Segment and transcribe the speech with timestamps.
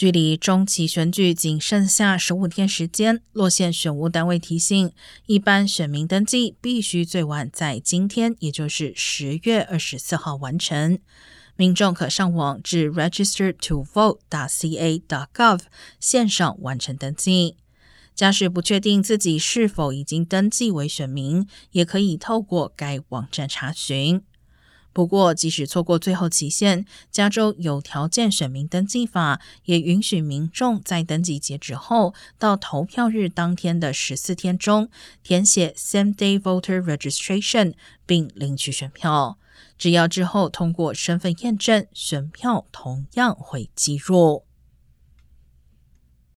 [0.00, 4.90] 距离中期选举仅剩下十五天时间，落县选务单位提醒，
[5.26, 10.98] 一般选民登记必须最晚在今天，也就是十月二十四号完成。
[11.54, 15.60] 民众可上网至 registertovote.ca.gov
[16.00, 17.56] 线上完成登记。
[18.14, 24.22] 假使不确定自己是否已经登记为选民，也可以透过该网站查询。
[24.92, 34.90] 不过，即使错过最后期限，加州有条件选民登记法也允许民众在登记截止后到投票日当天的十四天中
[35.22, 39.38] 填写 Same Day Voter Registration 并领取选票。
[39.78, 44.44] 只要之后通过身份验证，选票同样会计入。